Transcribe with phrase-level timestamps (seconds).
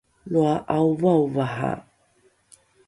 [0.31, 1.71] loa ’aovaovaha!